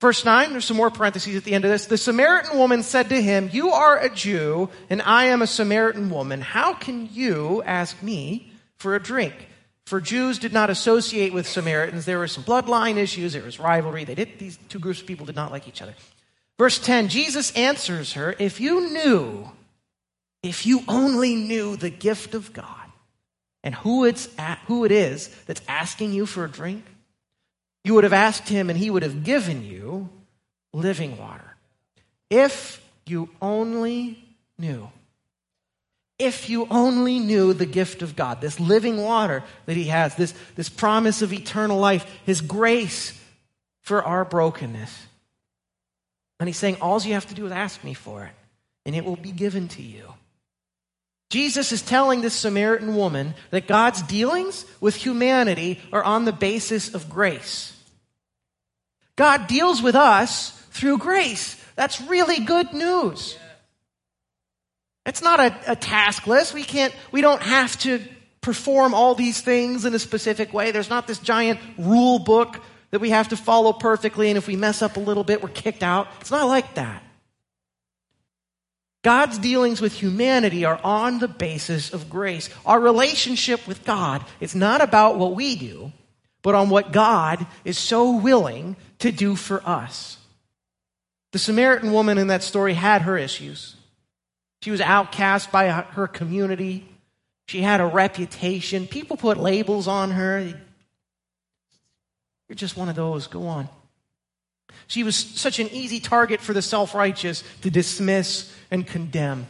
[0.00, 1.86] Verse 9, there's some more parentheses at the end of this.
[1.86, 6.10] The Samaritan woman said to him, You are a Jew, and I am a Samaritan
[6.10, 6.40] woman.
[6.40, 9.34] How can you ask me for a drink?
[9.86, 12.04] For Jews did not associate with Samaritans.
[12.04, 14.04] There were some bloodline issues, there was rivalry.
[14.04, 15.94] They did, these two groups of people did not like each other.
[16.58, 19.50] Verse 10, Jesus answers her, If you knew,
[20.42, 22.66] if you only knew the gift of God
[23.62, 26.84] and who, it's at, who it is that's asking you for a drink,
[27.82, 30.08] you would have asked him and he would have given you
[30.72, 31.56] living water.
[32.30, 34.24] If you only
[34.58, 34.90] knew.
[36.18, 40.32] If you only knew the gift of God, this living water that he has, this,
[40.54, 43.20] this promise of eternal life, his grace
[43.82, 45.06] for our brokenness.
[46.40, 48.32] And he's saying, all you have to do is ask me for it,
[48.84, 50.12] and it will be given to you.
[51.30, 56.94] Jesus is telling this Samaritan woman that God's dealings with humanity are on the basis
[56.94, 57.72] of grace.
[59.16, 61.60] God deals with us through grace.
[61.76, 63.36] That's really good news.
[65.06, 66.54] It's not a, a, task list.
[66.54, 68.00] We can't, we don't have to
[68.40, 70.70] perform all these things in a specific way.
[70.70, 72.60] There's not this giant rule book
[72.94, 75.48] that we have to follow perfectly, and if we mess up a little bit, we're
[75.48, 76.06] kicked out.
[76.20, 77.02] It's not like that.
[79.02, 82.48] God's dealings with humanity are on the basis of grace.
[82.64, 85.90] Our relationship with God is not about what we do,
[86.40, 90.16] but on what God is so willing to do for us.
[91.32, 93.74] The Samaritan woman in that story had her issues.
[94.62, 96.86] She was outcast by her community.
[97.48, 98.86] She had a reputation.
[98.86, 100.60] People put labels on her.
[102.54, 103.26] You're just one of those.
[103.26, 103.68] Go on.
[104.86, 109.48] She was such an easy target for the self righteous to dismiss and condemn.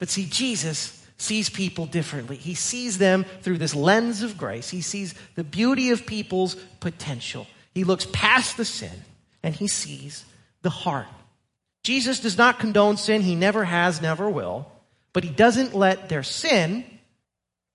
[0.00, 2.34] But see, Jesus sees people differently.
[2.34, 4.68] He sees them through this lens of grace.
[4.68, 7.46] He sees the beauty of people's potential.
[7.72, 9.04] He looks past the sin
[9.44, 10.24] and he sees
[10.62, 11.06] the heart.
[11.84, 13.22] Jesus does not condone sin.
[13.22, 14.66] He never has, never will.
[15.12, 16.84] But he doesn't let their sin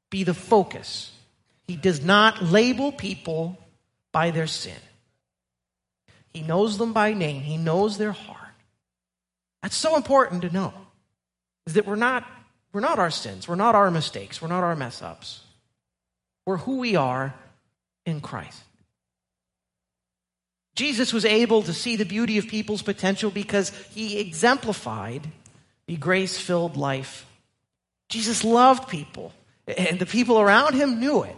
[0.09, 1.13] be the focus.
[1.65, 3.57] He does not label people
[4.11, 4.77] by their sin.
[6.33, 7.41] He knows them by name.
[7.41, 8.37] He knows their heart.
[9.61, 10.73] That's so important to know.
[11.65, 12.25] Is that we're not
[12.71, 15.41] we're not our sins, we're not our mistakes, we're not our mess ups.
[16.45, 17.33] We're who we are
[18.05, 18.61] in Christ.
[20.75, 25.27] Jesus was able to see the beauty of people's potential because he exemplified
[25.87, 27.25] the grace filled life.
[28.07, 29.33] Jesus loved people,
[29.67, 31.35] and the people around him knew it.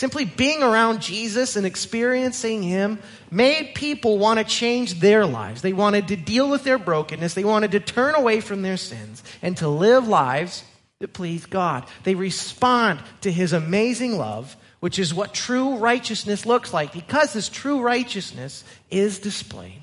[0.00, 5.60] Simply being around Jesus and experiencing Him made people want to change their lives.
[5.60, 7.34] They wanted to deal with their brokenness.
[7.34, 10.64] They wanted to turn away from their sins and to live lives
[11.00, 11.84] that please God.
[12.04, 17.50] They respond to His amazing love, which is what true righteousness looks like, because this
[17.50, 19.82] true righteousness is displayed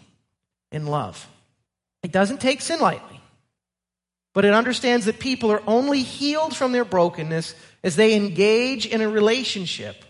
[0.71, 1.27] in love.
[2.01, 3.21] It doesn't take sin lightly,
[4.33, 7.53] but it understands that people are only healed from their brokenness
[7.83, 10.05] as they engage in a relationship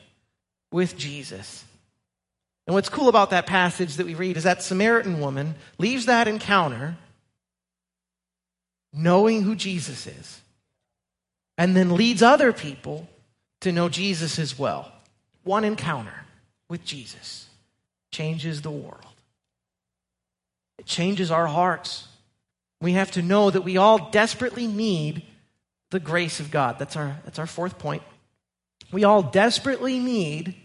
[0.72, 1.64] with Jesus.
[2.66, 6.28] And what's cool about that passage that we read is that Samaritan woman leaves that
[6.28, 6.98] encounter
[8.94, 10.42] knowing who Jesus is.
[11.58, 13.08] and then leads other people
[13.62, 14.92] to know Jesus as well.
[15.44, 16.26] One encounter
[16.70, 17.48] with Jesus
[18.12, 19.02] changes the world.
[20.78, 22.08] It changes our hearts.
[22.80, 25.24] We have to know that we all desperately need
[25.90, 26.78] the grace of God.
[26.78, 28.04] That's our, that's our fourth point.
[28.92, 30.56] We all desperately need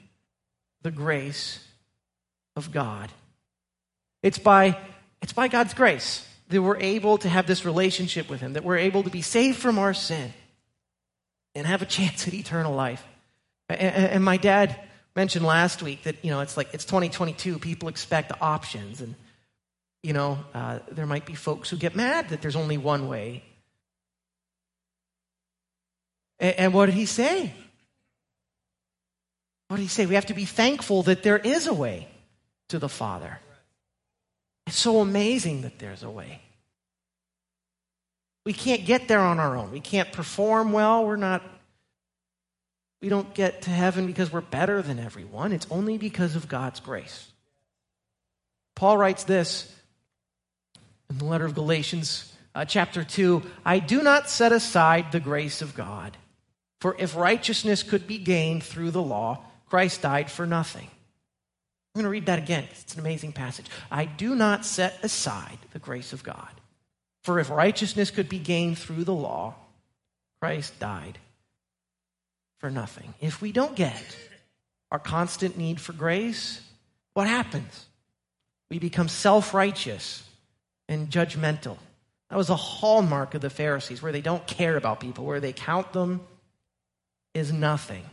[0.83, 1.65] the grace
[2.57, 3.11] of God.
[4.23, 4.79] It's by,
[5.21, 8.79] it's by God's grace that we're able to have this relationship with Him, that we're
[8.79, 10.33] able to be saved from our sin
[11.55, 13.05] and have a chance at eternal life.
[13.69, 14.79] And, and my dad
[15.17, 19.01] mentioned last week that, you know, it's like it's 2022, people expect options.
[19.01, 19.15] And,
[20.03, 23.43] you know, uh, there might be folks who get mad that there's only one way.
[26.39, 27.53] And, and what did he say?
[29.73, 30.05] What did he say?
[30.05, 32.07] We have to be thankful that there is a way
[32.69, 33.41] to the Father.
[34.67, 36.43] It's so amazing that there's a way.
[38.45, 39.71] We can't get there on our own.
[39.71, 41.07] We can't perform well.
[41.07, 41.43] We're not,
[43.01, 45.53] we don't get to heaven because we're better than everyone.
[45.53, 47.33] It's only because of God's grace.
[48.75, 49.75] Paul writes this
[51.09, 55.63] in the letter of Galatians, uh, chapter 2 I do not set aside the grace
[55.63, 56.19] of God,
[56.83, 60.85] for if righteousness could be gained through the law, Christ died for nothing.
[60.85, 62.65] I'm going to read that again.
[62.73, 63.65] It's an amazing passage.
[63.91, 66.51] I do not set aside the grace of God.
[67.23, 69.55] For if righteousness could be gained through the law,
[70.43, 71.17] Christ died
[72.61, 73.15] for nothing.
[73.19, 73.97] If we don't get
[74.91, 76.61] our constant need for grace,
[77.15, 77.87] what happens?
[78.69, 80.23] We become self righteous
[80.87, 81.79] and judgmental.
[82.29, 85.55] That was a hallmark of the Pharisees, where they don't care about people, where they
[85.55, 86.21] count them
[87.33, 88.05] is nothing.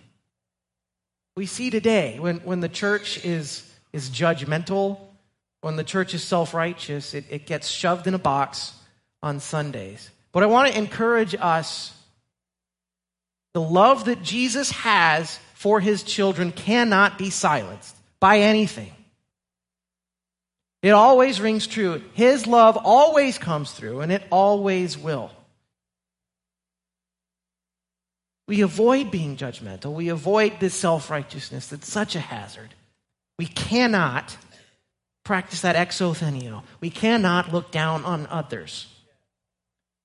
[1.36, 5.00] We see today when, when the church is, is judgmental,
[5.62, 8.74] when the church is self righteous, it, it gets shoved in a box
[9.22, 10.10] on Sundays.
[10.32, 11.96] But I want to encourage us
[13.54, 18.92] the love that Jesus has for his children cannot be silenced by anything.
[20.82, 22.02] It always rings true.
[22.14, 25.32] His love always comes through, and it always will.
[28.50, 29.94] We avoid being judgmental.
[29.94, 32.74] We avoid this self righteousness that's such a hazard.
[33.38, 34.36] We cannot
[35.24, 36.64] practice that exoutheneo.
[36.82, 38.88] We cannot look down on others.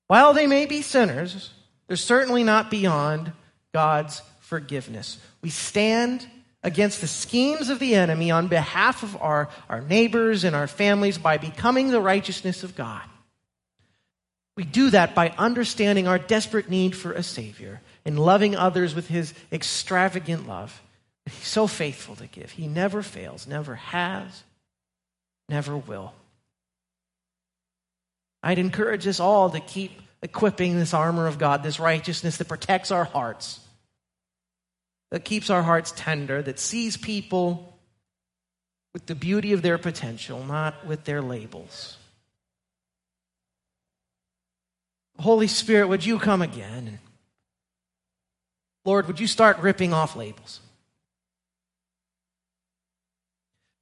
[0.09, 1.55] While they may be sinners,
[1.87, 3.33] they're certainly not beyond
[3.73, 5.17] God's forgiveness.
[5.41, 6.27] We stand
[6.63, 11.17] against the schemes of the enemy on behalf of our, our neighbors and our families
[11.17, 13.05] by becoming the righteousness of God.
[14.55, 19.09] We do that by understanding our desperate need for a Savior and loving others with
[19.09, 20.83] His extravagant love.
[21.27, 22.51] He's so faithful to give.
[22.51, 24.45] He never fails, never has,
[25.49, 26.13] never will.
[28.43, 32.91] I'd encourage us all to keep equipping this armor of God, this righteousness that protects
[32.91, 33.61] our hearts,
[35.11, 37.79] that keeps our hearts tender, that sees people
[38.93, 41.97] with the beauty of their potential, not with their labels.
[45.19, 46.99] Holy Spirit, would you come again?
[48.85, 50.61] Lord, would you start ripping off labels?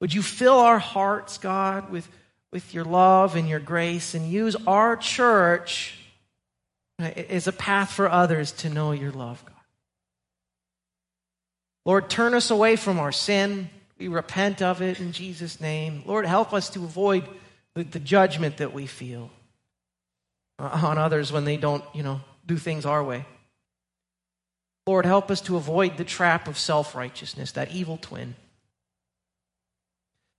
[0.01, 2.09] Would you fill our hearts, God, with
[2.53, 5.99] with your love and your grace and use our church
[7.01, 9.55] uh, as a path for others to know your love, God.
[11.85, 13.71] Lord, turn us away from our sin.
[13.99, 16.03] We repent of it in Jesus' name.
[16.07, 17.27] Lord, help us to avoid
[17.75, 19.31] the, the judgment that we feel
[20.59, 23.25] uh, on others when they don't, you know, do things our way.
[24.87, 28.35] Lord, help us to avoid the trap of self righteousness, that evil twin.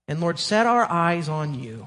[0.06, 1.86] And Lord, set our eyes on you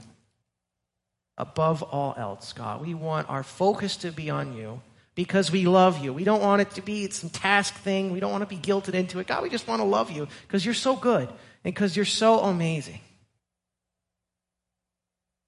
[1.37, 2.81] above all else, God.
[2.81, 4.81] We want our focus to be on you
[5.13, 6.13] because we love you.
[6.13, 8.11] We don't want it to be some task thing.
[8.11, 9.27] We don't want to be guilted into it.
[9.27, 11.27] God, we just want to love you because you're so good
[11.63, 13.01] and because you're so amazing.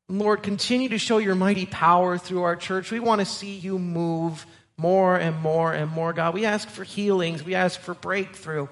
[0.09, 2.91] Lord, continue to show your mighty power through our church.
[2.91, 4.45] We want to see you move
[4.79, 6.33] more and more and more, God.
[6.33, 7.43] We ask for healings.
[7.43, 8.67] We ask for breakthrough.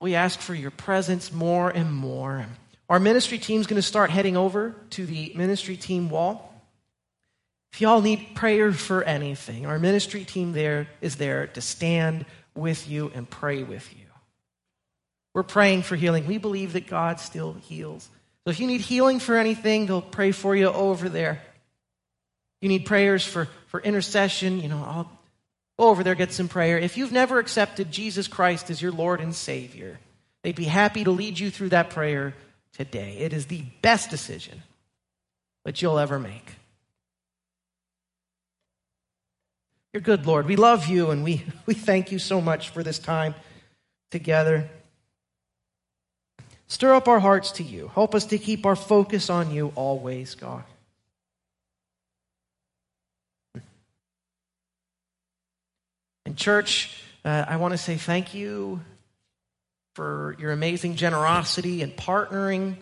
[0.00, 2.46] We ask for your presence more and more.
[2.88, 6.44] Our ministry team is going to start heading over to the ministry team wall.
[7.72, 12.24] If y'all need prayer for anything, our ministry team there is there to stand
[12.54, 14.06] with you and pray with you.
[15.34, 16.26] We're praying for healing.
[16.26, 18.08] We believe that God still heals.
[18.44, 21.42] So if you need healing for anything, they'll pray for you over there.
[22.60, 25.10] You need prayers for, for intercession, you know, I'll
[25.78, 26.78] go over there, get some prayer.
[26.78, 29.98] If you've never accepted Jesus Christ as your Lord and Savior,
[30.42, 32.34] they'd be happy to lead you through that prayer
[32.72, 33.18] today.
[33.18, 34.62] It is the best decision
[35.64, 36.54] that you'll ever make.
[39.92, 40.46] You're good, Lord.
[40.46, 43.34] We love you and we, we thank you so much for this time
[44.10, 44.68] together.
[46.68, 47.90] Stir up our hearts to you.
[47.94, 50.64] Help us to keep our focus on you always, God.
[56.26, 58.80] And, church, uh, I want to say thank you
[59.94, 62.76] for your amazing generosity and partnering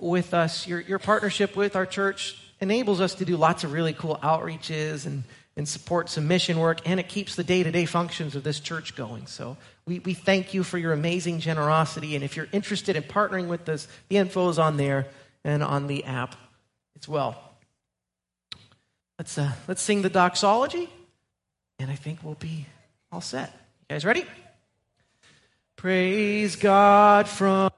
[0.00, 0.66] with us.
[0.66, 5.04] Your, your partnership with our church enables us to do lots of really cool outreaches
[5.04, 5.24] and,
[5.56, 8.60] and support some mission work, and it keeps the day to day functions of this
[8.60, 9.26] church going.
[9.26, 9.56] So
[9.86, 12.14] we, we thank you for your amazing generosity.
[12.14, 15.06] And if you're interested in partnering with us, the info is on there
[15.44, 16.36] and on the app
[16.98, 17.36] as well.
[19.18, 20.88] Let's, uh, let's sing the doxology,
[21.78, 22.66] and I think we'll be
[23.12, 23.50] all set.
[23.88, 24.24] You guys ready?
[25.76, 27.70] Praise God from.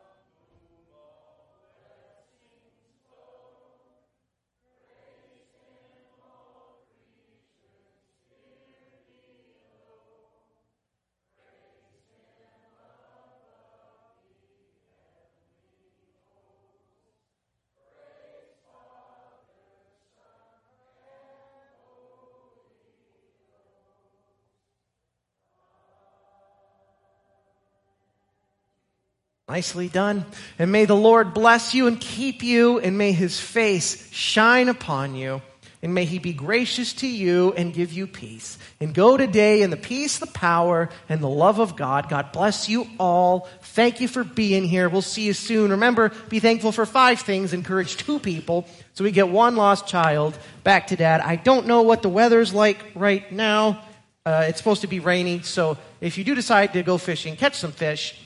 [29.53, 30.25] Nicely done.
[30.59, 35.15] And may the Lord bless you and keep you, and may his face shine upon
[35.15, 35.43] you,
[35.83, 38.57] and may he be gracious to you and give you peace.
[38.81, 42.09] And go today in the peace, the power, and the love of God.
[42.09, 43.47] God bless you all.
[43.61, 44.89] Thank you for being here.
[44.89, 45.73] We'll see you soon.
[45.73, 47.53] Remember, be thankful for five things.
[47.53, 51.21] Encourage two people so we get one lost child back to dad.
[51.21, 53.85] I don't know what the weather's like right now.
[54.25, 57.57] Uh, it's supposed to be rainy, so if you do decide to go fishing, catch
[57.57, 58.19] some fish.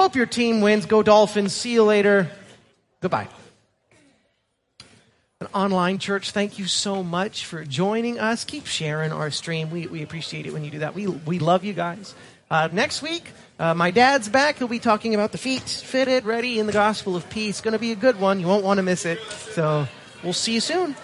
[0.00, 0.86] Hope your team wins.
[0.86, 1.52] Go Dolphins.
[1.52, 2.30] See you later.
[3.02, 3.28] Goodbye.
[5.42, 8.44] An online church, thank you so much for joining us.
[8.44, 9.70] Keep sharing our stream.
[9.70, 10.94] We, we appreciate it when you do that.
[10.94, 12.14] We, we love you guys.
[12.50, 14.56] Uh, next week, uh, my dad's back.
[14.56, 17.60] He'll be talking about the feet fitted, ready in the gospel of peace.
[17.60, 18.40] Going to be a good one.
[18.40, 19.20] You won't want to miss it.
[19.20, 19.86] So
[20.24, 20.96] we'll see you soon.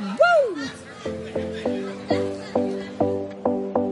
[0.00, 0.68] Woo!